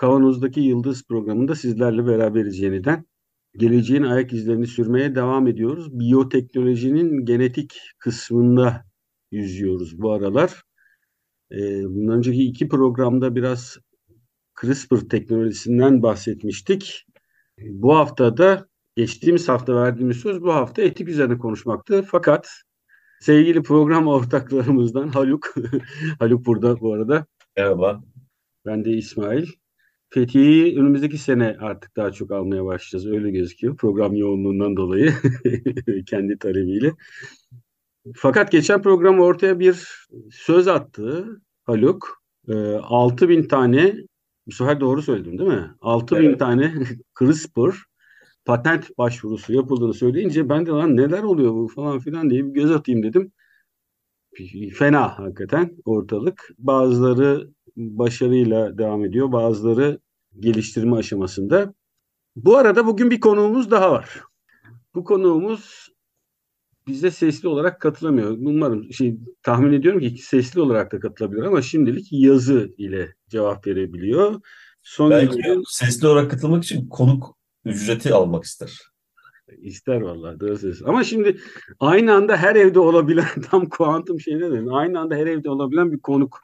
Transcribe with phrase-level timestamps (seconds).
[0.00, 3.04] Kavanoz'daki Yıldız programında sizlerle beraberiz yeniden.
[3.56, 5.98] Geleceğin ayak izlerini sürmeye devam ediyoruz.
[5.98, 8.84] Biyoteknolojinin genetik kısmında
[9.30, 10.62] yüzüyoruz bu aralar.
[11.52, 13.78] Ee, bundan önceki iki programda biraz
[14.60, 17.06] CRISPR teknolojisinden bahsetmiştik.
[17.58, 22.02] Bu hafta da geçtiğimiz hafta verdiğimiz söz bu hafta etik üzerine konuşmaktı.
[22.10, 22.48] Fakat
[23.20, 25.54] sevgili program ortaklarımızdan Haluk,
[26.18, 27.26] Haluk burada bu arada.
[27.56, 28.02] Merhaba.
[28.66, 29.59] Ben de İsmail.
[30.10, 33.14] Fethiye'yi önümüzdeki sene artık daha çok almaya başlayacağız.
[33.14, 33.76] Öyle gözüküyor.
[33.76, 35.12] Program yoğunluğundan dolayı
[36.06, 36.92] kendi talebiyle.
[38.16, 39.88] Fakat geçen program ortaya bir
[40.30, 42.22] söz attı Haluk.
[42.48, 43.94] E, 6000 tane
[44.46, 45.70] bu sefer doğru söyledim değil mi?
[45.80, 46.38] 6000 evet.
[46.38, 46.74] tane
[47.18, 47.90] CRISPR
[48.44, 52.70] patent başvurusu yapıldığını söyleyince ben de lan neler oluyor bu falan filan diye bir göz
[52.70, 53.32] atayım dedim.
[54.78, 56.48] Fena hakikaten ortalık.
[56.58, 60.00] Bazıları başarıyla devam ediyor, bazıları
[60.38, 61.74] geliştirme aşamasında.
[62.36, 64.20] Bu arada bugün bir konuğumuz daha var.
[64.94, 65.88] Bu konuğumuz
[66.86, 68.30] bize sesli olarak katılamıyor.
[68.30, 74.40] Umarım şey tahmin ediyorum ki sesli olarak da katılabilir ama şimdilik yazı ile cevap verebiliyor.
[74.82, 75.62] Son Belki günlerin...
[75.68, 78.89] sesli olarak katılmak için konuk ücreti almak ister.
[79.58, 80.86] İster vallahi doğru söylüyorsun.
[80.86, 81.40] Ama şimdi
[81.80, 84.74] aynı anda her evde olabilen tam kuantum şey ne dedim.
[84.74, 86.40] Aynı anda her evde olabilen bir konuk.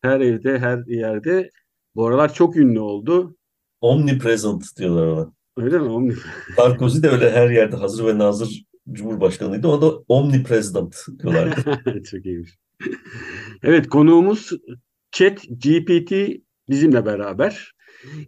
[0.00, 1.50] Her evde, her yerde.
[1.94, 3.36] Bu aralar çok ünlü oldu.
[3.80, 5.32] Omnipresent diyorlar ona.
[5.56, 5.88] Öyle mi?
[5.88, 6.14] Omni.
[6.56, 9.68] Sarkozy de öyle her yerde hazır ve nazır Cumhurbaşkanıydı.
[9.68, 12.02] Ona da omnipresident diyorlardı.
[12.10, 12.58] çok iyiymiş.
[13.62, 14.50] Evet konuğumuz
[15.12, 16.12] Chat GPT
[16.68, 17.72] bizimle beraber.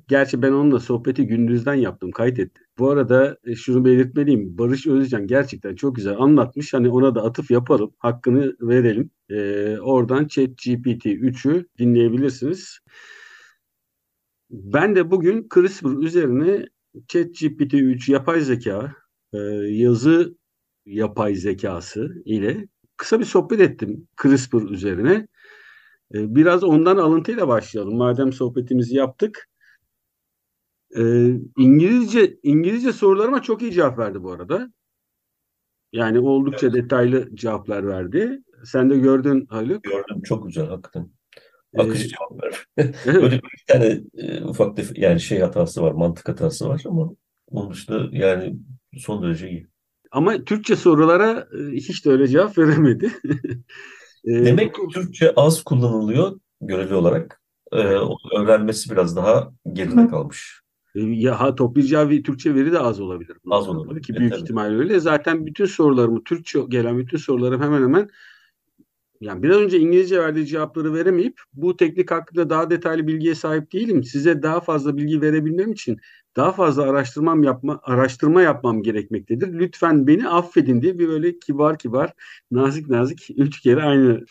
[0.09, 2.61] Gerçi ben onunla sohbeti gündüzden yaptım, kaydetti.
[2.79, 4.59] Bu arada e, şunu belirtmeliyim.
[4.59, 6.75] Barış Özcan gerçekten çok güzel anlatmış.
[6.75, 9.11] Hani ona da atıf yapalım, hakkını verelim.
[9.31, 12.79] Ee, oradan ChatGPT 3'ü dinleyebilirsiniz.
[14.51, 16.67] Ben de bugün CRISPR üzerine
[17.09, 18.95] ChatGPT 3 yapay zeka,
[19.33, 20.37] e, yazı
[20.87, 25.29] yapay zekası ile kısa bir sohbet ettim CRISPR üzerine.
[26.15, 27.97] E, biraz ondan alıntıyla başlayalım.
[27.97, 29.49] Madem sohbetimizi yaptık.
[30.99, 34.73] Ee, İngilizce İngilizce sorularıma çok iyi cevap verdi bu arada.
[35.93, 36.77] Yani oldukça evet.
[36.77, 38.43] detaylı cevaplar verdi.
[38.65, 39.85] Sen de gördün Haluk.
[39.85, 41.11] Gördüm çok güzel hakikaten.
[41.79, 42.67] Akıcı ee, cevaplar.
[43.23, 47.11] Böyle bir tane e, ufak tef- yani şey hatası var, mantık hatası var ama
[47.47, 48.57] onun dışında yani
[48.99, 49.67] son derece iyi.
[50.11, 53.13] Ama Türkçe sorulara e, hiç de öyle cevap veremedi.
[54.25, 57.41] e, Demek ki Türkçe az kullanılıyor göreli olarak.
[57.73, 57.99] Ee,
[58.39, 60.64] öğrenmesi biraz daha geride kalmış.
[60.95, 63.37] E, ya ha, toplayacağı bir Türkçe veri de az olabilir.
[63.51, 64.03] Az olabilir.
[64.03, 65.01] Ki büyük evet, ihtimalle öyle.
[65.01, 68.09] Zaten bütün sorularımı Türkçe gelen bütün sorularım hemen hemen
[69.21, 74.05] yani biraz önce İngilizce verdiği cevapları veremeyip bu teknik hakkında daha detaylı bilgiye sahip değilim.
[74.05, 75.99] Size daha fazla bilgi verebilmem için
[76.37, 79.53] daha fazla araştırmam yapma araştırma yapmam gerekmektedir.
[79.53, 82.13] Lütfen beni affedin diye bir böyle kibar kibar
[82.51, 84.25] nazik nazik üç kere aynı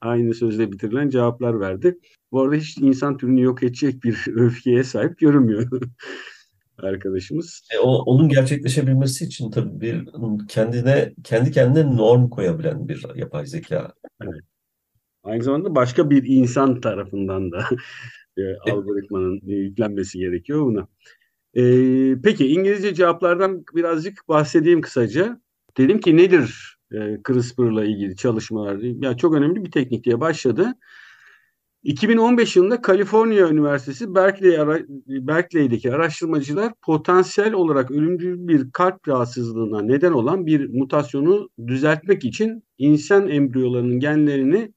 [0.00, 1.98] aynı sözle bitirilen cevaplar verdi.
[2.32, 5.80] Bu arada hiç insan türünü yok edecek bir öfkeye sahip görünmüyor
[6.78, 7.62] arkadaşımız.
[7.74, 10.08] E, o, onun gerçekleşebilmesi için tabii bir
[10.48, 13.92] kendine kendi kendine norm koyabilen bir yapay zeka.
[14.22, 14.40] Evet.
[15.22, 17.64] Aynı zamanda başka bir insan tarafından da
[18.36, 20.88] e, algoritmanın yüklenmesi gerekiyor buna.
[21.54, 21.62] E,
[22.22, 25.40] peki İngilizce cevaplardan birazcık bahsedeyim kısaca.
[25.76, 28.78] Dedim ki nedir e, CRISPR'la ilgili çalışmalar?
[28.78, 30.74] Yani çok önemli bir teknik diye başladı.
[31.82, 40.12] 2015 yılında Kaliforniya Üniversitesi Berkeley ara, Berkeley'deki araştırmacılar potansiyel olarak ölümcül bir kalp rahatsızlığına neden
[40.12, 44.72] olan bir mutasyonu düzeltmek için insan embriyolarının genlerini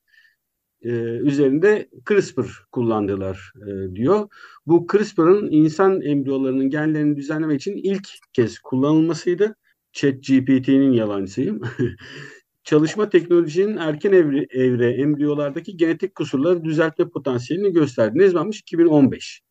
[0.82, 4.30] e, üzerinde CRISPR kullandılar e, diyor.
[4.66, 9.56] Bu CRISPR'ın insan embriyolarının genlerini düzenlemek için ilk kez kullanılmasıydı.
[9.94, 11.62] ChatGPT'nin yalancısıyım.
[12.64, 18.20] çalışma teknolojinin erken evre, evre embriyolardaki genetik kusurları düzeltme potansiyelini gösterdi.
[18.20, 18.60] Ne zamanmış?
[18.60, 19.42] 2015.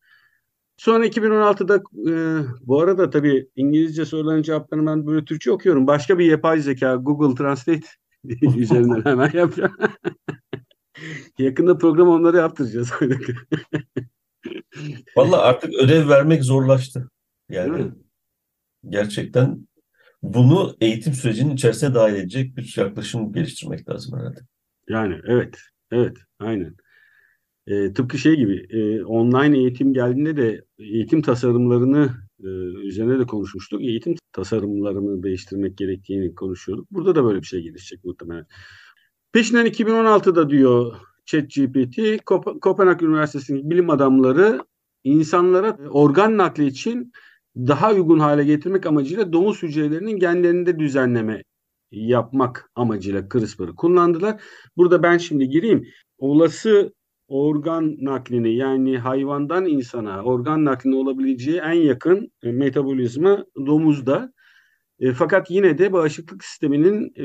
[0.77, 1.75] Sonra 2016'da
[2.11, 2.13] e,
[2.61, 5.87] bu arada tabii İngilizce soruların cevaplarını ben böyle Türkçe okuyorum.
[5.87, 7.87] Başka bir yapay zeka Google Translate
[8.57, 9.77] üzerinden hemen yapacağım.
[11.37, 12.91] Yakında program onları yaptıracağız.
[15.17, 17.09] Valla artık ödev vermek zorlaştı.
[17.49, 17.91] Yani
[18.89, 19.67] gerçekten
[20.23, 24.39] bunu eğitim sürecinin içerisine dahil edecek bir yaklaşım geliştirmek lazım herhalde.
[24.89, 25.57] Yani evet,
[25.91, 26.75] evet, aynen.
[27.67, 32.09] E, tıpkı şey gibi e, online eğitim geldiğinde de eğitim tasarımlarını
[32.43, 32.47] e,
[32.87, 33.81] üzerine de konuşmuştuk.
[33.81, 36.91] Eğitim tasarımlarını değiştirmek gerektiğini konuşuyorduk.
[36.91, 38.45] Burada da böyle bir şey gelişecek muhtemelen.
[39.33, 40.95] Peşinden 2016'da diyor
[41.25, 44.59] ChatGPT, Kop Kopenhag Üniversitesi'ndeki bilim adamları
[45.03, 47.11] insanlara organ nakli için
[47.55, 51.43] daha uygun hale getirmek amacıyla domuz hücrelerinin genlerinde düzenleme
[51.91, 54.41] yapmak amacıyla CRISPR'ı kullandılar.
[54.77, 55.87] Burada ben şimdi gireyim.
[56.17, 56.93] Olası
[57.27, 64.33] organ naklini yani hayvandan insana organ naklini olabileceği en yakın e, metabolizma domuzda.
[64.99, 67.23] E, fakat yine de bağışıklık sisteminin e,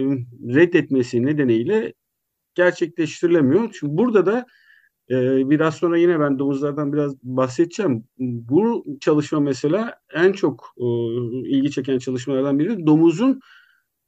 [0.54, 1.92] reddetmesi nedeniyle
[2.54, 3.70] gerçekleştirilemiyor.
[3.72, 4.46] Çünkü burada da
[5.10, 8.04] e, biraz sonra yine ben domuzlardan biraz bahsedeceğim.
[8.18, 10.84] Bu çalışma mesela en çok e,
[11.48, 12.86] ilgi çeken çalışmalardan biri.
[12.86, 13.40] Domuzun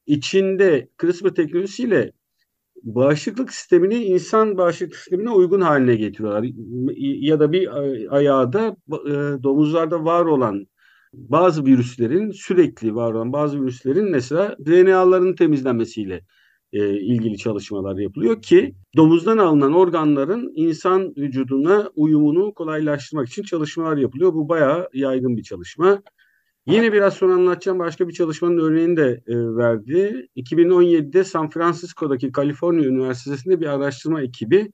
[0.06, 2.12] içinde CRISPR teknolojisiyle
[2.82, 6.46] bağışıklık sistemini insan bağışıklık sistemine uygun haline getiriyorlar.
[6.98, 7.68] Ya da bir
[8.16, 10.66] ayağı da e, domuzlarda var olan
[11.12, 16.24] bazı virüslerin sürekli var olan bazı virüslerin mesela DNA'ların temizlenmesiyle
[16.73, 24.35] e, ilgili çalışmalar yapılıyor ki domuzdan alınan organların insan vücuduna uyumunu kolaylaştırmak için çalışmalar yapılıyor.
[24.35, 26.03] Bu bayağı yaygın bir çalışma.
[26.67, 30.29] Yine biraz sonra anlatacağım başka bir çalışmanın örneğini de e, verdi.
[30.37, 34.73] 2017'de San Francisco'daki Kaliforniya Üniversitesi'nde bir araştırma ekibi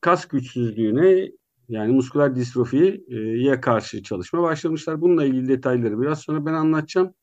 [0.00, 1.30] kas güçsüzlüğüne
[1.68, 5.00] yani musküler distrofiye karşı çalışma başlamışlar.
[5.00, 7.14] Bununla ilgili detayları biraz sonra ben anlatacağım.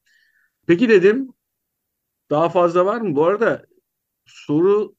[0.68, 1.30] Peki dedim
[2.30, 3.16] daha fazla var mı?
[3.16, 3.66] Bu arada
[4.25, 4.95] soru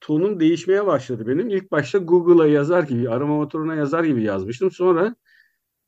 [0.00, 1.48] tonum değişmeye başladı benim.
[1.50, 4.70] İlk başta Google'a yazar gibi, arama motoruna yazar gibi yazmıştım.
[4.70, 5.16] Sonra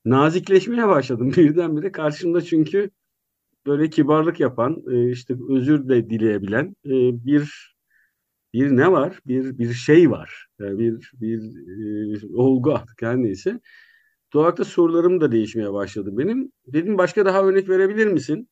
[0.04, 1.92] nazikleşmeye başladım birdenbire.
[1.92, 2.90] Karşımda çünkü
[3.66, 6.90] böyle kibarlık yapan, e, işte özür de dileyebilen e,
[7.26, 7.72] bir
[8.54, 9.20] bir ne var?
[9.26, 10.48] Bir bir şey var.
[10.60, 11.40] Yani bir bir
[12.22, 13.60] e, olgu artık her neyse.
[14.32, 16.52] Doğal sorularım da değişmeye başladı benim.
[16.66, 18.48] Dedim başka daha örnek verebilir misin?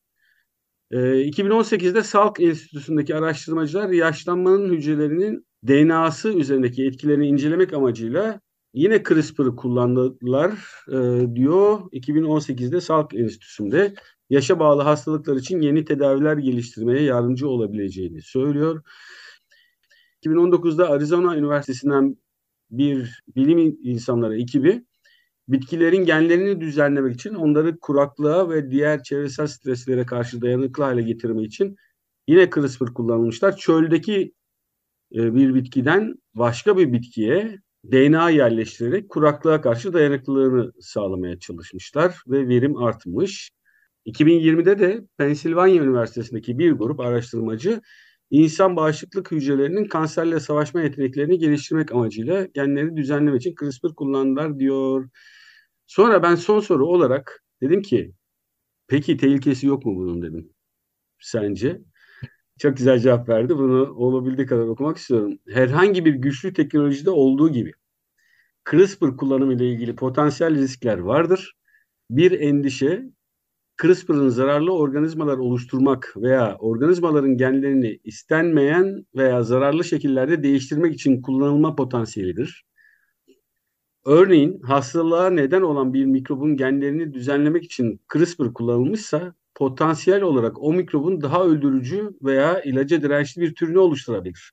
[0.90, 8.40] 2018'de Salk Enstitüsü'ndeki araştırmacılar yaşlanmanın hücrelerinin DNA'sı üzerindeki etkilerini incelemek amacıyla
[8.74, 10.50] yine CRISPR'ı kullandılar
[10.88, 13.94] e, diyor 2018'de Salk Enstitüsü'nde
[14.30, 18.82] yaşa bağlı hastalıklar için yeni tedaviler geliştirmeye yardımcı olabileceğini söylüyor.
[20.24, 22.16] 2019'da Arizona Üniversitesi'nden
[22.70, 24.84] bir bilim insanları ekibi
[25.48, 31.76] bitkilerin genlerini düzenlemek için onları kuraklığa ve diğer çevresel streslere karşı dayanıklı hale getirmek için
[32.28, 33.56] yine CRISPR kullanılmışlar.
[33.56, 34.32] Çöldeki
[35.14, 42.76] e, bir bitkiden başka bir bitkiye DNA yerleştirerek kuraklığa karşı dayanıklılığını sağlamaya çalışmışlar ve verim
[42.76, 43.50] artmış.
[44.06, 47.80] 2020'de de Pensilvanya Üniversitesi'ndeki bir grup araştırmacı
[48.30, 55.08] insan bağışıklık hücrelerinin kanserle savaşma yeteneklerini geliştirmek amacıyla genleri düzenlemek için CRISPR kullandılar diyor.
[55.86, 58.12] Sonra ben son soru olarak dedim ki
[58.88, 60.52] peki tehlikesi yok mu bunun dedim.
[61.20, 61.82] Sence?
[62.58, 63.56] Çok güzel cevap verdi.
[63.58, 65.38] Bunu olabildiği kadar okumak istiyorum.
[65.48, 67.72] Herhangi bir güçlü teknolojide olduğu gibi
[68.70, 71.56] CRISPR kullanımı ile ilgili potansiyel riskler vardır.
[72.10, 73.04] Bir endişe
[73.82, 82.64] CRISPR'ın zararlı organizmalar oluşturmak veya organizmaların genlerini istenmeyen veya zararlı şekillerde değiştirmek için kullanılma potansiyelidir.
[84.04, 91.20] Örneğin hastalığa neden olan bir mikrobun genlerini düzenlemek için CRISPR kullanılmışsa potansiyel olarak o mikrobun
[91.20, 94.52] daha öldürücü veya ilaca dirençli bir türünü oluşturabilir.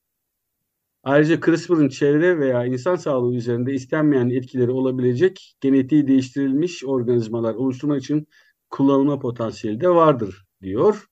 [1.04, 8.28] Ayrıca CRISPR'ın çevre veya insan sağlığı üzerinde istenmeyen etkileri olabilecek genetiği değiştirilmiş organizmalar oluşturmak için
[8.70, 11.06] kullanılma potansiyeli de vardır diyor.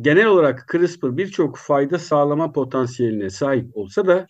[0.00, 4.26] Genel olarak CRISPR birçok fayda sağlama potansiyeline sahip olsa da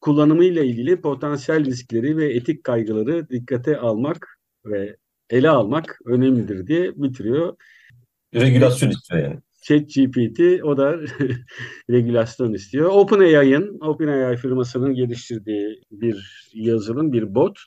[0.00, 4.96] kullanımıyla ilgili potansiyel riskleri ve etik kaygıları dikkate almak ve
[5.30, 7.56] ele almak önemlidir diye bitiriyor.
[8.34, 9.38] Regülasyon istiyor yani.
[9.62, 10.96] ChatGPT o da
[11.90, 12.90] regülasyon istiyor.
[12.92, 17.58] OpenAI'ın, OpenAI firmasının geliştirdiği bir yazılım, bir bot.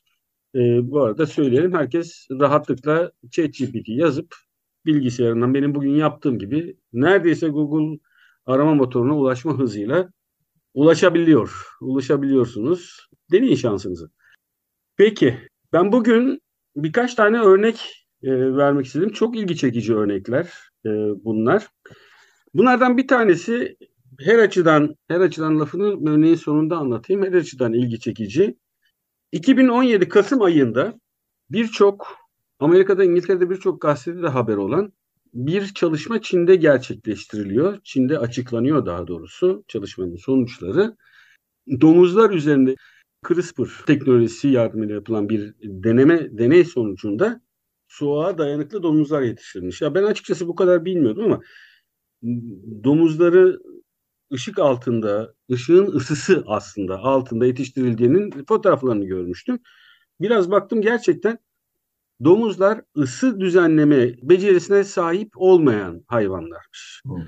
[0.56, 4.36] E, bu arada söyleyelim herkes rahatlıkla ChatGPT yazıp
[4.86, 8.00] bilgisayarından benim bugün yaptığım gibi neredeyse Google
[8.46, 10.10] arama motoruna ulaşma hızıyla
[10.74, 11.66] ulaşabiliyor.
[11.82, 13.08] Ulaşabiliyorsunuz.
[13.32, 14.12] Deneyin şansınızı.
[14.98, 15.38] Peki
[15.74, 16.42] ben bugün
[16.76, 19.12] birkaç tane örnek e, vermek istedim.
[19.12, 20.54] Çok ilgi çekici örnekler
[20.86, 20.90] e,
[21.24, 21.68] bunlar.
[22.54, 23.78] Bunlardan bir tanesi
[24.20, 27.24] her açıdan her açıdan lafını örneğin sonunda anlatayım.
[27.24, 28.58] Her açıdan ilgi çekici.
[29.32, 31.00] 2017 Kasım ayında
[31.50, 32.18] birçok
[32.60, 34.94] Amerika'da İngiltere'de birçok gazetede de haber olan
[35.34, 37.80] bir çalışma Çin'de gerçekleştiriliyor.
[37.84, 40.96] Çin'de açıklanıyor daha doğrusu çalışmanın sonuçları.
[41.82, 42.76] Domuzlar üzerinde
[43.28, 47.42] CRISPR teknolojisi yardımıyla yapılan bir deneme deney sonucunda
[47.88, 49.82] soğuğa dayanıklı domuzlar yetiştirilmiş.
[49.82, 51.42] Ya ben açıkçası bu kadar bilmiyordum ama
[52.84, 53.60] domuzları
[54.34, 59.60] ışık altında, ışığın ısısı aslında altında yetiştirildiğinin fotoğraflarını görmüştüm.
[60.22, 61.38] Biraz baktım gerçekten
[62.24, 67.02] domuzlar ısı düzenleme becerisine sahip olmayan hayvanlarmış.
[67.06, 67.24] Hmm.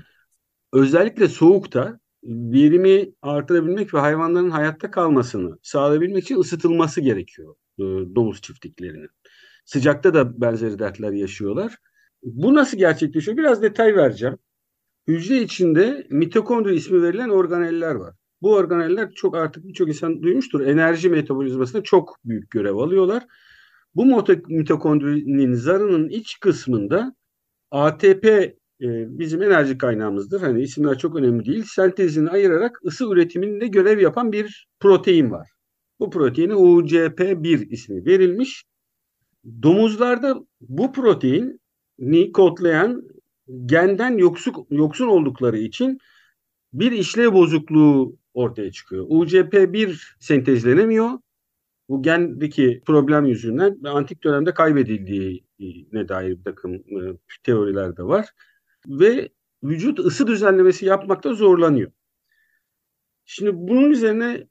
[0.72, 7.82] Özellikle soğukta verimi artırabilmek ve hayvanların hayatta kalmasını sağlayabilmek için ısıtılması gerekiyor e,
[8.14, 9.08] domuz çiftliklerinin.
[9.64, 11.76] Sıcakta da benzeri dertler yaşıyorlar.
[12.22, 13.36] Bu nasıl gerçekleşiyor?
[13.36, 14.38] Biraz detay vereceğim.
[15.08, 18.14] Hücre içinde mitokondri ismi verilen organeller var.
[18.42, 20.60] Bu organeller çok artık birçok insan duymuştur.
[20.60, 23.26] Enerji metabolizmasında çok büyük görev alıyorlar.
[23.94, 27.14] Bu mitokondrinin zarının iç kısmında
[27.70, 28.48] ATP e,
[29.18, 30.40] bizim enerji kaynağımızdır.
[30.40, 31.64] Hani isimler çok önemli değil.
[31.66, 35.50] Sentezini ayırarak ısı üretiminde görev yapan bir protein var.
[36.00, 38.64] Bu proteine UCP1 ismi verilmiş.
[39.62, 43.02] Domuzlarda bu proteini kodlayan
[43.66, 45.98] genden yoksun, yoksun oldukları için
[46.72, 49.06] bir işlev bozukluğu ortaya çıkıyor.
[49.08, 51.10] UCP1 sentezlenemiyor.
[51.88, 58.26] Bu gendeki problem yüzünden antik dönemde kaybedildiğine dair bir takım e, teoriler de var.
[58.88, 59.28] Ve
[59.62, 61.92] vücut ısı düzenlemesi yapmakta zorlanıyor.
[63.24, 64.46] Şimdi bunun üzerine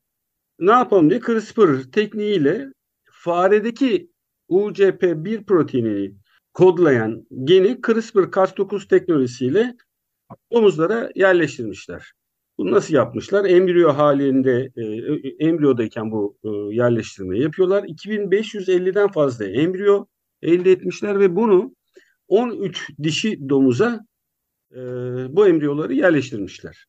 [0.60, 2.74] ne yapalım diye CRISPR tekniğiyle
[3.12, 4.12] faredeki
[4.50, 6.16] UCP1 proteinini
[6.53, 9.75] kodlayan geni CRISPR-Cas9 teknolojisiyle
[10.50, 12.13] omuzlara yerleştirmişler.
[12.57, 13.45] Bunu nasıl yapmışlar?
[13.45, 14.83] Embriyo halinde, e,
[15.45, 17.83] embriyodayken bu e, yerleştirmeyi yapıyorlar.
[17.83, 20.05] 2550'den fazla embriyo
[20.41, 21.75] elde etmişler ve bunu
[22.27, 24.05] 13 dişi domuza
[24.72, 24.79] e,
[25.29, 26.86] bu embriyoları yerleştirmişler.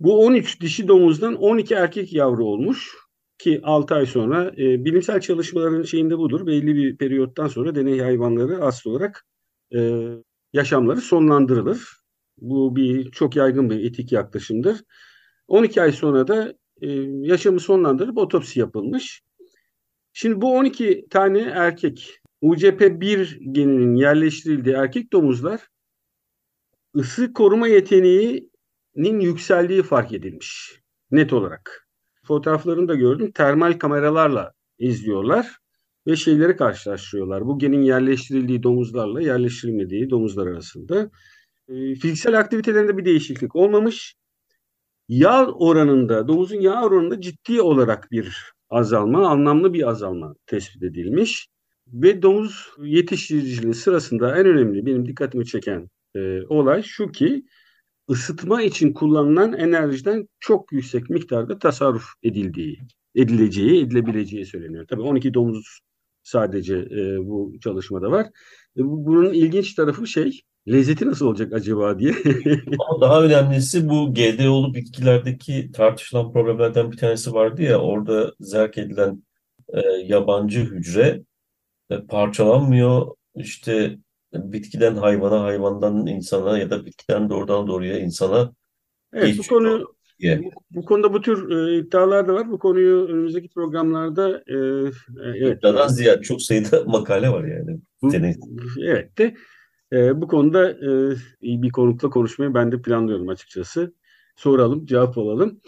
[0.00, 2.96] Bu 13 dişi domuzdan 12 erkek yavru olmuş
[3.42, 6.46] ki 6 ay sonra e, bilimsel çalışmaların şeyinde budur.
[6.46, 9.26] Belli bir periyottan sonra deney hayvanları asıl olarak
[9.74, 10.08] e,
[10.52, 12.00] yaşamları sonlandırılır.
[12.38, 14.80] Bu bir çok yaygın bir etik yaklaşımdır.
[15.48, 19.22] 12 ay sonra da e, yaşamı sonlandırıp otopsi yapılmış.
[20.12, 25.60] Şimdi bu 12 tane erkek UCP1 geninin yerleştirildiği erkek domuzlar
[26.96, 30.80] ısı koruma yeteneğinin yükseldiği fark edilmiş
[31.10, 31.89] net olarak
[32.30, 33.32] fotoğraflarını da gördüm.
[33.32, 35.56] Termal kameralarla izliyorlar
[36.06, 37.46] ve şeyleri karşılaştırıyorlar.
[37.46, 41.10] Bu genin yerleştirildiği domuzlarla yerleştirilmediği domuzlar arasında.
[41.68, 44.14] E, fiziksel aktivitelerinde bir değişiklik olmamış.
[45.08, 51.48] Yağ oranında, domuzun yağ oranında ciddi olarak bir azalma, anlamlı bir azalma tespit edilmiş.
[51.86, 57.44] Ve domuz yetiştiriciliği sırasında en önemli benim dikkatimi çeken e, olay şu ki
[58.10, 62.78] ısıtma için kullanılan enerjiden çok yüksek miktarda tasarruf edildiği,
[63.14, 64.86] edileceği, edilebileceği söyleniyor.
[64.88, 65.80] Tabii 12 domuz
[66.22, 68.26] sadece e, bu çalışmada var.
[68.76, 72.14] E, bunun ilginç tarafı şey, lezzeti nasıl olacak acaba diye.
[72.88, 79.22] Ama daha önemlisi bu GDO'lu bitkilerdeki tartışılan problemlerden bir tanesi vardı ya, orada zerk edilen
[79.74, 81.22] e, yabancı hücre
[81.90, 83.98] e, parçalanmıyor, işte
[84.32, 88.52] bitkiden hayvana, hayvandan insana ya da bitkiden doğrudan doğruya insana
[89.12, 89.86] Evet bu konu
[90.22, 92.50] bu, bu konuda bu tür e, iddialar da var.
[92.50, 95.58] Bu konuyu önümüzdeki programlarda e, e evet.
[95.58, 97.80] İddiadan ziyade çok sayıda makale var yani.
[98.02, 98.10] Bu,
[98.82, 99.34] evet de
[99.92, 103.94] e, bu konuda e, iyi bir konukla konuşmayı ben de planlıyorum açıkçası.
[104.36, 105.60] Soralım, cevap alalım.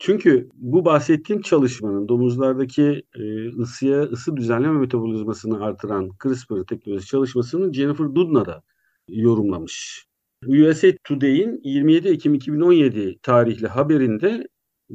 [0.00, 8.14] Çünkü bu bahsettiğim çalışmanın domuzlardaki e, ısıya ısı düzenleme metabolizmasını artıran CRISPR teknolojisi çalışmasını Jennifer
[8.14, 8.62] Doudna da
[9.08, 10.06] yorumlamış.
[10.46, 14.48] USA Today'in 27 Ekim 2017 tarihli haberinde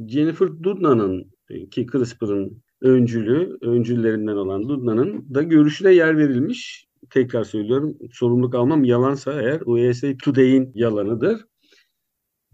[0.08, 6.86] Jennifer Doudna'nın e, ki CRISPR'ın öncülü, öncüllerinden olan Doudna'nın da görüşüne yer verilmiş.
[7.10, 11.40] Tekrar söylüyorum sorumluluk almam yalansa eğer USA Today'in yalanıdır.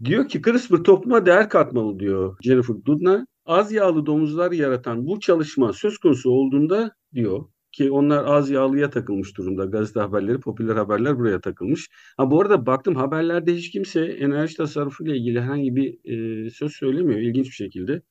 [0.05, 3.27] Diyor ki CRISPR topluma değer katmalı diyor Jennifer Doudna.
[3.45, 9.37] Az yağlı domuzlar yaratan bu çalışma söz konusu olduğunda diyor ki onlar az yağlıya takılmış
[9.37, 9.65] durumda.
[9.65, 11.89] Gazete haberleri, popüler haberler buraya takılmış.
[12.17, 15.97] Ha bu arada baktım haberlerde hiç kimse enerji tasarrufu ile ilgili herhangi bir
[16.45, 18.01] e, söz söylemiyor ilginç bir şekilde.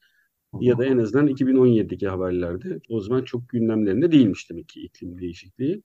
[0.61, 2.81] Ya da en azından 2017'deki haberlerde.
[2.89, 5.83] O zaman çok gündemlerinde değilmiş demek ki iklim değişikliği.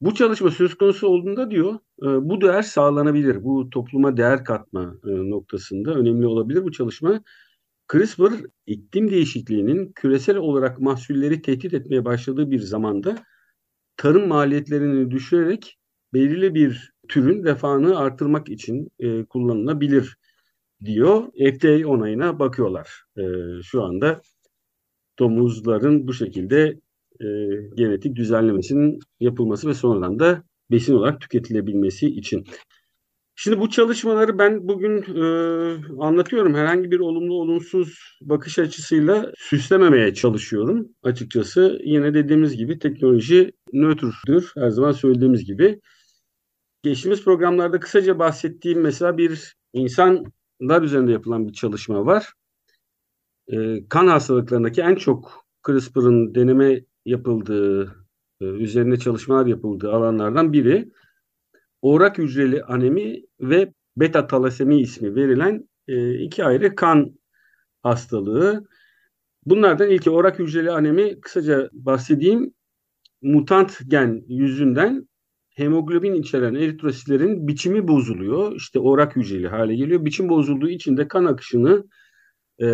[0.00, 3.44] Bu çalışma söz konusu olduğunda diyor e, bu değer sağlanabilir.
[3.44, 7.22] Bu topluma değer katma e, noktasında önemli olabilir bu çalışma.
[7.92, 8.32] CRISPR
[8.66, 13.24] iklim değişikliğinin küresel olarak mahsulleri tehdit etmeye başladığı bir zamanda
[13.96, 15.78] tarım maliyetlerini düşürerek
[16.14, 20.16] belirli bir türün refahını artırmak için e, kullanılabilir
[20.84, 21.24] diyor.
[21.32, 23.04] FDA onayına bakıyorlar.
[23.62, 24.20] Şu anda
[25.18, 26.80] domuzların bu şekilde
[27.20, 27.26] e,
[27.74, 32.46] genetik düzenlemesinin yapılması ve sonradan da besin olarak tüketilebilmesi için.
[33.42, 35.24] Şimdi bu çalışmaları ben bugün e,
[35.98, 36.54] anlatıyorum.
[36.54, 40.88] Herhangi bir olumlu olumsuz bakış açısıyla süslememeye çalışıyorum.
[41.02, 44.52] Açıkçası yine dediğimiz gibi teknoloji nötrdür.
[44.54, 45.80] Her zaman söylediğimiz gibi.
[46.82, 52.32] Geçtiğimiz programlarda kısaca bahsettiğim mesela bir insanlar üzerinde yapılan bir çalışma var.
[53.48, 57.96] E, kan hastalıklarındaki en çok CRISPR'ın deneme yapıldığı,
[58.40, 60.92] e, üzerine çalışmalar yapıldığı alanlardan biri
[61.82, 67.18] orak hücreli anemi ve beta talasemi ismi verilen e, iki ayrı kan
[67.82, 68.64] hastalığı.
[69.46, 72.54] Bunlardan ilki orak hücreli anemi kısaca bahsedeyim.
[73.22, 75.08] Mutant gen yüzünden
[75.56, 78.56] hemoglobin içeren eritrositlerin biçimi bozuluyor.
[78.56, 80.04] İşte orak hücreli hale geliyor.
[80.04, 81.84] Biçim bozulduğu için de kan akışını
[82.60, 82.66] e,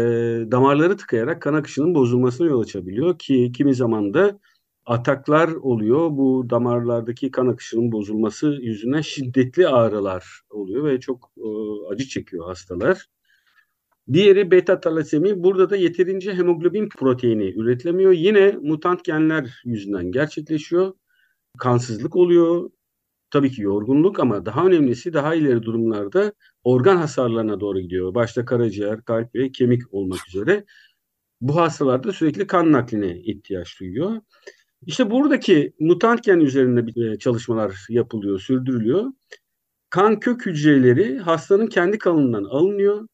[0.51, 4.39] damarları tıkayarak kan akışının bozulmasına yol açabiliyor ki kimi zaman da
[4.87, 6.11] ataklar oluyor.
[6.11, 11.49] Bu damarlardaki kan akışının bozulması yüzünden şiddetli ağrılar oluyor ve çok e,
[11.93, 13.07] acı çekiyor hastalar.
[14.13, 15.43] Diğeri beta talasemi.
[15.43, 18.13] Burada da yeterince hemoglobin proteini üretilemiyor.
[18.13, 20.93] Yine mutant genler yüzünden gerçekleşiyor.
[21.59, 22.71] Kansızlık oluyor.
[23.37, 26.33] Tabii ki yorgunluk ama daha önemlisi daha ileri durumlarda
[26.65, 28.15] organ hasarlarına doğru gidiyor.
[28.15, 30.65] Başta karaciğer, kalp ve kemik olmak üzere.
[31.41, 34.21] Bu hastalarda sürekli kan nakline ihtiyaç duyuyor.
[34.87, 39.13] İşte buradaki mutant gen üzerinde e, çalışmalar yapılıyor, sürdürülüyor.
[39.91, 43.09] Kan kök hücreleri hastanın kendi kanından alınıyor.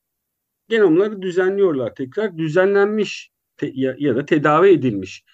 [0.69, 2.39] Genomları düzenliyorlar tekrar.
[2.39, 3.31] Düzenlenmiş
[3.63, 5.25] ya, ya da tedavi edilmiş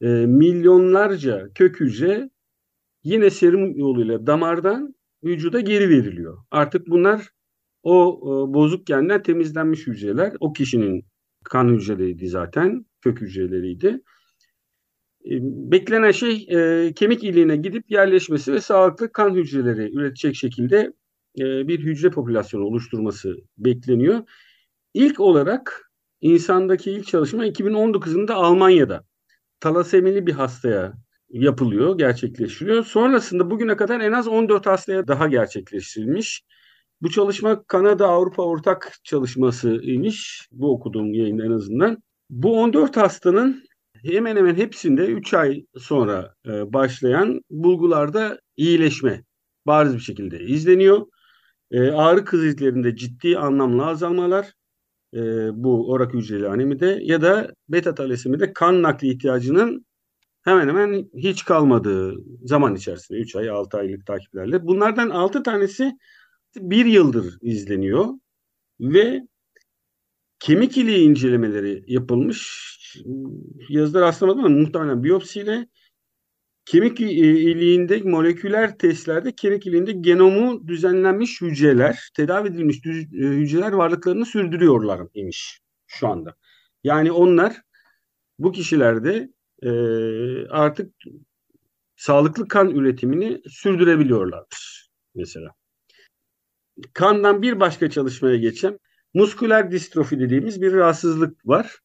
[0.00, 2.30] e, milyonlarca kök hücre
[3.08, 4.94] yine serum yoluyla damardan
[5.24, 6.38] vücuda geri veriliyor.
[6.50, 7.28] Artık bunlar
[7.82, 10.32] o e, bozuk genden temizlenmiş hücreler.
[10.40, 11.04] O kişinin
[11.44, 13.88] kan hücreleriydi zaten, kök hücreleriydi.
[15.24, 20.92] E, beklenen şey e, kemik iliğine gidip yerleşmesi ve sağlıklı kan hücreleri üretecek şekilde
[21.38, 24.20] e, bir hücre popülasyonu oluşturması bekleniyor.
[24.94, 25.90] İlk olarak
[26.20, 29.04] insandaki ilk çalışma 2019'unda Almanya'da
[29.60, 32.84] talasemili bir hastaya yapılıyor, gerçekleştiriyor.
[32.84, 36.42] Sonrasında bugüne kadar en az 14 hastaya daha gerçekleştirilmiş.
[37.02, 40.48] Bu çalışma Kanada Avrupa ortak çalışmasıymış.
[40.52, 42.02] Bu okuduğum yayın en azından.
[42.30, 43.62] Bu 14 hastanın
[44.04, 49.24] hemen hemen hepsinde 3 ay sonra e, başlayan bulgularda iyileşme
[49.66, 51.06] bariz bir şekilde izleniyor.
[51.70, 54.52] E, ağrı krizlerinde ciddi anlamlı azalmalar
[55.14, 55.20] e,
[55.64, 59.86] bu orak hücreli anemide ya da beta talasemide kan nakli ihtiyacının
[60.48, 64.66] hemen hemen hiç kalmadığı zaman içerisinde 3 ay 6 aylık takiplerle.
[64.66, 65.98] Bunlardan 6 tanesi
[66.56, 68.06] bir yıldır izleniyor
[68.80, 69.28] ve
[70.38, 72.68] kemik iliği incelemeleri yapılmış.
[73.68, 75.68] Yazıda rastlamadım ama muhtemelen biyopsiyle
[76.64, 85.60] kemik iliğinde moleküler testlerde kemik iliğinde genomu düzenlenmiş hücreler, tedavi edilmiş hücreler varlıklarını sürdürüyorlar imiş
[85.86, 86.34] şu anda.
[86.84, 87.62] Yani onlar
[88.38, 89.28] bu kişilerde
[89.62, 89.70] e,
[90.48, 90.94] artık
[91.96, 95.54] sağlıklı kan üretimini sürdürebiliyorlarmış mesela.
[96.92, 98.78] Kandan bir başka çalışmaya geçeceğim.
[99.14, 101.78] Musküler distrofi dediğimiz bir rahatsızlık var.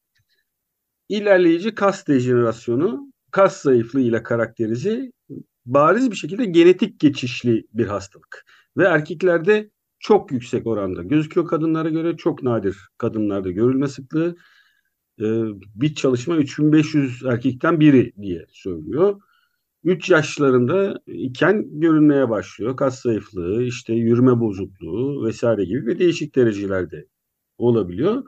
[1.10, 5.12] İlerleyici kas dejenerasyonu, kas zayıflığı ile karakterize
[5.66, 8.46] bariz bir şekilde genetik geçişli bir hastalık.
[8.78, 14.36] Ve erkeklerde çok yüksek oranda gözüküyor kadınlara göre çok nadir kadınlarda görülme sıklığı.
[15.20, 15.44] Ee,
[15.76, 19.22] bir çalışma 3500 erkekten biri diye söylüyor.
[19.84, 22.78] 3 yaşlarında iken görünmeye başlıyor.
[22.78, 27.08] Kas zayıflığı, işte yürüme bozukluğu vesaire gibi ve değişik derecelerde
[27.58, 28.24] olabiliyor.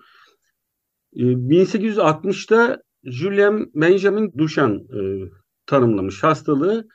[1.15, 2.78] 1860'da ee,
[3.12, 5.30] Julien Benjamin Duchan e,
[5.65, 6.88] tanımlamış hastalığı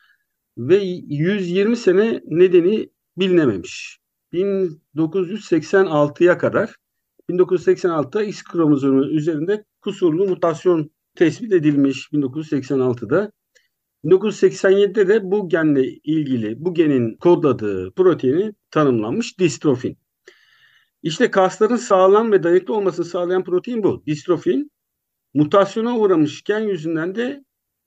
[0.59, 4.00] ve 120 sene nedeni bilinememiş.
[4.33, 6.74] 1986'ya kadar
[7.31, 13.32] 1986'da X kromozomu üzerinde kusurlu mutasyon tespit edilmiş 1986'da.
[14.04, 19.98] 1987'de de bu genle ilgili bu genin kodladığı proteini tanımlanmış distrofin.
[21.02, 24.02] İşte kasların sağlam ve dayanıklı olmasını sağlayan protein bu.
[24.06, 24.70] Distrofin
[25.34, 27.44] mutasyona uğramış gen yüzünden de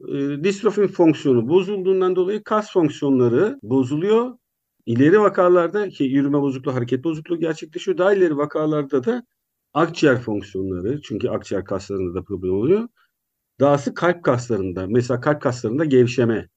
[0.10, 4.38] e, distrofin fonksiyonu bozulduğundan dolayı kas fonksiyonları bozuluyor.
[4.86, 7.98] İleri vakalarda ki yürüme bozukluğu, hareket bozukluğu gerçekleşiyor.
[7.98, 9.24] Daha ileri vakalarda da
[9.74, 12.88] akciğer fonksiyonları çünkü akciğer kaslarında da problem oluyor.
[13.60, 16.50] Dahası kalp kaslarında mesela kalp kaslarında gevşeme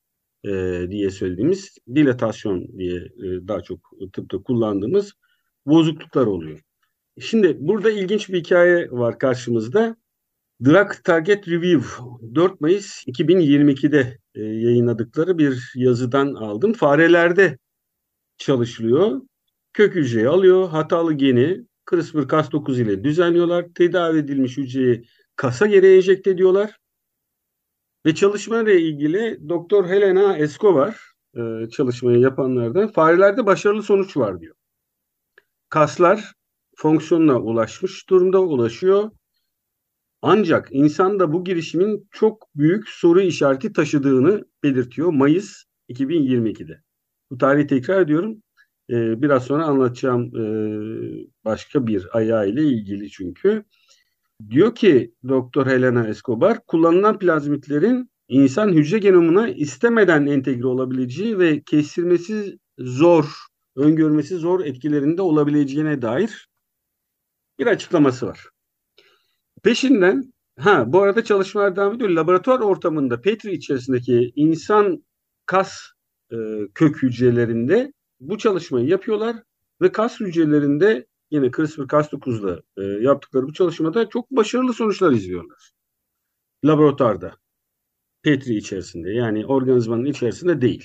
[0.45, 0.51] e,
[0.91, 3.81] diye söylediğimiz dilatasyon diye e, daha çok
[4.13, 5.13] tıpta kullandığımız
[5.67, 6.61] bozukluklar oluyor.
[7.21, 9.97] Şimdi burada ilginç bir hikaye var karşımızda.
[10.65, 11.89] Drug Target Review
[12.35, 16.73] 4 Mayıs 2022'de e, yayınladıkları bir yazıdan aldım.
[16.73, 17.59] Farelerde
[18.39, 19.21] çalışılıyor.
[19.73, 23.67] Kök hücreyi alıyor, hatalı geni CRISPR-Cas9 ile düzenliyorlar.
[23.75, 25.05] Tedavi edilmiş hücreyi
[25.37, 26.79] kasa geri enjekte ediyorlar.
[28.07, 31.01] Ve çalışmayla ilgili Doktor Helena Escobar
[31.37, 34.55] e, çalışmayı yapanlardan farelerde başarılı sonuç var diyor.
[35.69, 36.33] Kaslar
[36.77, 39.11] fonksiyonuna ulaşmış durumda ulaşıyor.
[40.23, 46.83] Ancak insanda bu girişimin çok büyük soru işareti taşıdığını belirtiyor Mayıs 2022'de.
[47.31, 48.43] Bu tarihi tekrar ediyorum.
[48.91, 50.45] Ee, biraz sonra anlatacağım e,
[51.45, 53.65] başka bir ayağı ile ilgili çünkü.
[54.51, 62.59] Diyor ki Doktor Helena Escobar kullanılan plazmitlerin insan hücre genomuna istemeden entegre olabileceği ve kestirmesi
[62.79, 63.27] zor,
[63.77, 66.49] öngörmesi zor etkilerinde olabileceğine dair
[67.59, 68.49] bir açıklaması var.
[69.63, 72.11] Peşinden ha bu arada çalışmalar devam ediyor.
[72.11, 75.05] Laboratuvar ortamında Petri içerisindeki insan
[75.47, 75.79] kas
[76.33, 76.37] e,
[76.75, 79.37] kök hücrelerinde bu çalışmayı yapıyorlar
[79.83, 85.71] ve kas hücrelerinde yine CRISPR-Cas9'la e, yaptıkları bu çalışmada çok başarılı sonuçlar izliyorlar.
[86.65, 87.35] Laboratuvarda.
[88.23, 90.85] Petri içerisinde yani organizmanın içerisinde değil.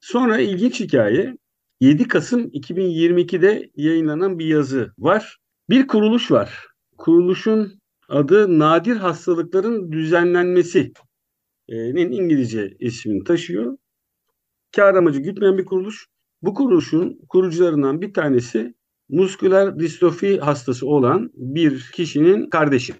[0.00, 1.36] Sonra ilginç hikaye
[1.80, 5.38] 7 Kasım 2022'de yayınlanan bir yazı var.
[5.70, 6.66] Bir kuruluş var.
[6.98, 13.78] Kuruluşun adı Nadir Hastalıkların Düzenlenmesi'nin İngilizce ismini taşıyor.
[14.76, 16.09] Kar amacı gütmeyen bir kuruluş.
[16.42, 18.74] Bu kuruluşun kurucularından bir tanesi
[19.08, 22.94] musküler distrofi hastası olan bir kişinin kardeşi.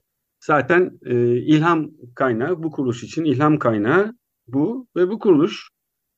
[0.44, 4.14] Zaten e, ilham kaynağı bu kuruluş için ilham kaynağı
[4.46, 5.68] bu ve bu kuruluş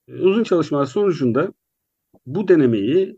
[0.09, 1.53] e, uzun çalışmalar sonucunda
[2.27, 3.17] bu denemeyi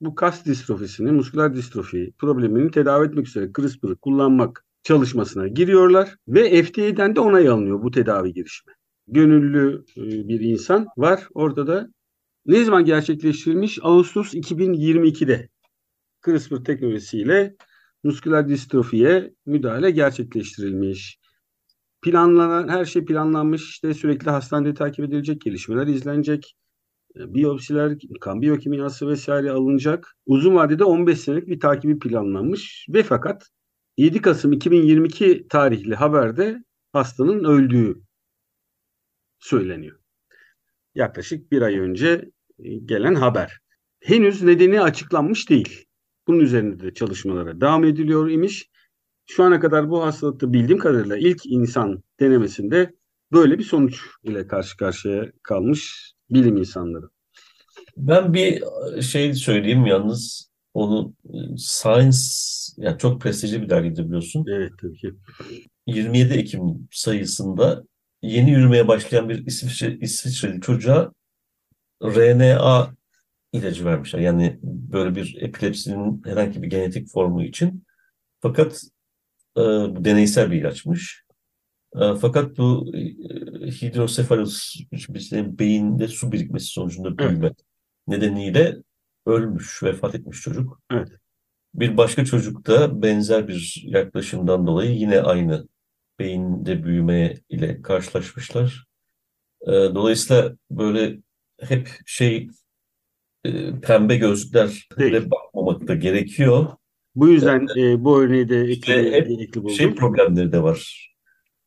[0.00, 7.16] bu kas distrofisini, musküler distrofi problemini tedavi etmek üzere CRISPR'ı kullanmak çalışmasına giriyorlar ve FDA'den
[7.16, 8.74] de onay alınıyor bu tedavi girişimi.
[9.08, 11.88] Gönüllü e, bir insan var orada da.
[12.46, 13.78] Ne zaman gerçekleştirilmiş?
[13.82, 15.48] Ağustos 2022'de
[16.24, 17.56] CRISPR teknolojisiyle
[18.02, 21.18] musküler distrofiye müdahale gerçekleştirilmiş.
[22.02, 23.70] Planlanan her şey planlanmış.
[23.70, 26.56] İşte sürekli hastanede takip edilecek, gelişmeler izlenecek,
[27.16, 30.16] e, biyopsiler, kan biyokimyası vesaire alınacak.
[30.26, 33.48] Uzun vadede 15 senelik bir takibi planlanmış ve fakat
[33.96, 38.02] 7 Kasım 2022 tarihli haberde hastanın öldüğü
[39.38, 39.98] söyleniyor.
[40.94, 42.30] Yaklaşık bir ay önce
[42.84, 43.58] gelen haber.
[44.00, 45.84] Henüz nedeni açıklanmış değil.
[46.26, 48.70] Bunun üzerinde de çalışmalara devam ediliyor imiş.
[49.26, 52.94] Şu ana kadar bu hastalıkta bildiğim kadarıyla ilk insan denemesinde
[53.32, 57.06] böyle bir sonuç ile karşı karşıya kalmış bilim insanları.
[57.96, 58.62] Ben bir
[59.02, 61.14] şey söyleyeyim yalnız onu
[61.56, 62.18] Science
[62.76, 64.44] yani çok prestijli bir dergidir biliyorsun.
[64.48, 65.14] Evet tabii ki.
[65.86, 67.84] 27 Ekim sayısında
[68.22, 71.12] yeni yürümeye başlayan bir İsviçre, İsviçreli çocuğa
[72.04, 72.94] RNA
[73.52, 74.20] ilacı vermişler.
[74.20, 77.84] Yani böyle bir epilepsinin herhangi bir genetik formu için.
[78.40, 78.82] Fakat
[79.56, 81.24] e, bu deneysel bir ilaçmış.
[81.96, 83.00] E, fakat bu e,
[83.70, 84.76] hidrosefalus
[85.58, 87.56] beyinde su birikmesi sonucunda büyüme evet.
[88.08, 88.76] nedeniyle
[89.26, 90.80] ölmüş, vefat etmiş çocuk.
[90.90, 91.08] Evet.
[91.74, 95.68] Bir başka çocuk da benzer bir yaklaşımdan dolayı yine aynı
[96.18, 98.86] beyinde büyüme ile karşılaşmışlar.
[99.62, 101.18] E, dolayısıyla böyle
[101.60, 102.48] hep şey
[103.44, 106.66] e, pembe gözlüklerle bakmamak da gerekiyor.
[107.14, 109.76] Bu yüzden e, bu örneği de ekli, hep ekli buldum.
[109.76, 111.10] Şey problemleri de var.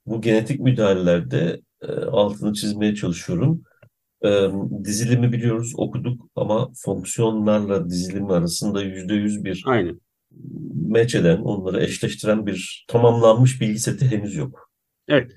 [0.06, 3.64] Bu genetik müdahalelerde e, altını çizmeye çalışıyorum.
[4.26, 4.30] E,
[4.84, 10.02] dizilimi biliyoruz, okuduk ama fonksiyonlarla dizilimi arasında yüzde yüz bir Aynen.
[10.88, 14.72] meç eden, onları eşleştiren bir tamamlanmış bilgi seti henüz yok.
[15.08, 15.32] Evet.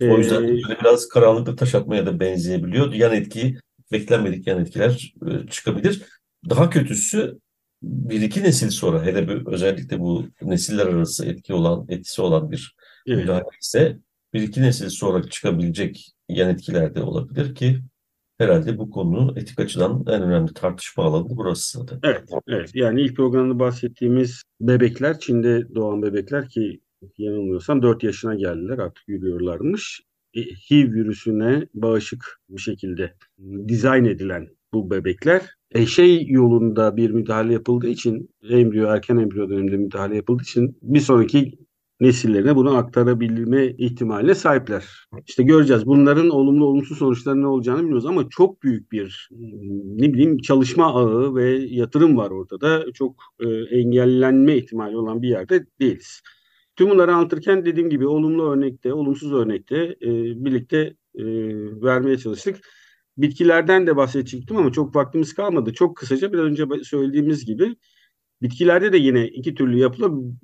[0.00, 2.92] O yüzden ee, biraz karanlıkta taş atmaya da benzeyebiliyor.
[2.92, 3.56] Yan etki
[3.92, 6.02] beklenmedik yan etkiler e, çıkabilir.
[6.50, 7.38] Daha kötüsü
[7.82, 12.76] bir iki nesil sonra hele bir, özellikle bu nesiller arası etki olan etkisi olan bir
[13.06, 13.18] evet.
[13.18, 13.98] müdahale ise
[14.34, 17.80] bir iki nesil sonra çıkabilecek yan etkiler de olabilir ki
[18.38, 22.00] herhalde bu konu etik açıdan en önemli tartışma alanı burası zaten.
[22.02, 22.70] Evet, evet.
[22.74, 26.80] Yani ilk programda bahsettiğimiz bebekler, Çin'de doğan bebekler ki
[27.18, 30.02] yanılmıyorsam 4 yaşına geldiler artık yürüyorlarmış.
[30.34, 33.14] HIV virüsüne bağışık bir şekilde
[33.68, 35.42] dizayn edilen bu bebekler.
[35.70, 41.00] E şey yolunda bir müdahale yapıldığı için embriyo erken embriyo döneminde müdahale yapıldığı için bir
[41.00, 41.58] sonraki
[42.00, 44.84] nesillerine bunu aktarabilme ihtimaline sahipler.
[45.26, 45.86] İşte göreceğiz.
[45.86, 49.28] Bunların olumlu olumsuz sonuçları ne olacağını bilmiyoruz ama çok büyük bir
[49.84, 52.84] ne bileyim çalışma ağı ve yatırım var ortada.
[52.94, 53.46] Çok e,
[53.78, 56.22] engellenme ihtimali olan bir yerde değiliz.
[56.78, 60.08] Tüm bunları anlatırken dediğim gibi olumlu örnekte, olumsuz örnekte e,
[60.44, 60.78] birlikte
[61.14, 61.24] e,
[61.82, 62.56] vermeye çalıştık.
[63.16, 65.72] Bitkilerden de bahsedecektim ama çok vaktimiz kalmadı.
[65.72, 67.76] Çok kısaca biraz önce söylediğimiz gibi
[68.42, 69.78] bitkilerde de yine iki türlü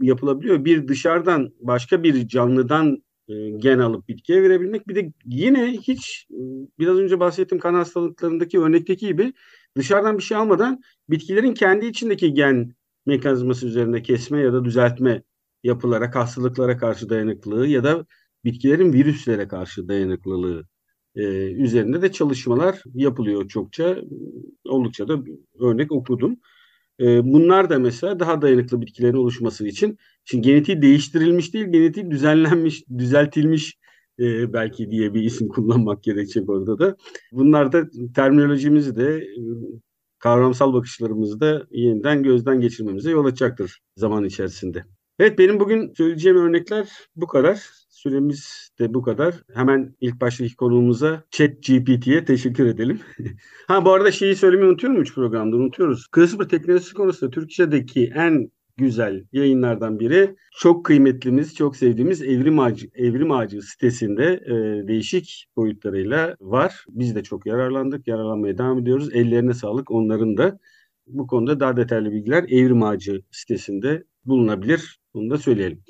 [0.01, 0.65] yapılabiliyor.
[0.65, 4.89] Bir dışarıdan başka bir canlıdan e, gen alıp bitkiye verebilmek.
[4.89, 6.39] Bir de yine hiç e,
[6.79, 9.33] biraz önce bahsettiğim kan hastalıklarındaki örnekteki gibi
[9.77, 12.75] dışarıdan bir şey almadan bitkilerin kendi içindeki gen
[13.07, 15.23] mekanizması üzerinde kesme ya da düzeltme
[15.65, 18.07] yapılarak hastalıklara karşı dayanıklılığı ya da
[18.45, 20.65] bitkilerin virüslere karşı dayanıklılığı
[21.17, 21.23] e,
[21.53, 23.97] üzerinde de çalışmalar yapılıyor çokça.
[24.69, 25.19] Oldukça da
[25.61, 26.37] örnek okudum.
[27.01, 32.85] E, bunlar da mesela daha dayanıklı bitkilerin oluşması için şimdi genetiği değiştirilmiş değil, genetiği düzenlenmiş,
[32.99, 33.79] düzeltilmiş
[34.19, 36.97] e, belki diye bir isim kullanmak gerekecek orada da.
[37.33, 39.41] Bunlar da terminolojimizi de e,
[40.19, 44.85] kavramsal bakışlarımızı da yeniden gözden geçirmemize yol açacaktır zaman içerisinde.
[45.19, 47.63] Evet benim bugün söyleyeceğim örnekler bu kadar.
[47.89, 49.35] Süremiz de bu kadar.
[49.55, 53.01] Hemen ilk baştaki konuğumuza ChatGPT'ye teşekkür edelim.
[53.69, 56.07] ha bu arada şeyi söylemeyi unutuyorum 3 programda unutuyoruz.
[56.15, 60.37] CRISPR teknolojisi konusunda Türkçedeki en güzel yayınlardan biri.
[60.59, 66.85] Çok kıymetlimiz, çok sevdiğimiz Evrim Ağacı, Evrim Ağacı sitesinde e, değişik boyutlarıyla var.
[66.89, 69.09] Biz de çok yararlandık, yararlanmaya devam ediyoruz.
[69.13, 70.59] Ellerine sağlık onların da.
[71.07, 75.04] Bu konuda daha detaylı bilgiler Evrim Ağacı sitesinde bulunabilir.
[75.15, 75.83] Bunu da söyleyelim.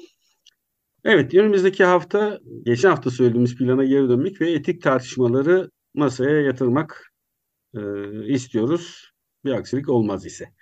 [1.05, 7.13] Evet, önümüzdeki hafta, geçen hafta söylediğimiz plana geri dönmek ve etik tartışmaları masaya yatırmak
[7.75, 7.81] e,
[8.27, 9.11] istiyoruz.
[9.45, 10.53] Bir aksilik olmaz ise.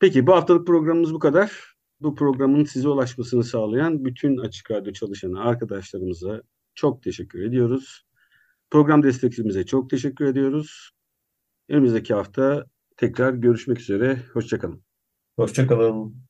[0.00, 1.74] Peki bu haftalık programımız bu kadar.
[2.00, 6.42] Bu programın size ulaşmasını sağlayan bütün Açık Radyo çalışanı arkadaşlarımıza
[6.74, 8.04] çok teşekkür ediyoruz.
[8.70, 10.90] Program destekçimize çok teşekkür ediyoruz.
[11.68, 12.64] Önümüzdeki hafta
[12.96, 14.22] tekrar görüşmek üzere.
[14.32, 14.82] Hoşçakalın.
[15.36, 16.23] Hoşçakalın.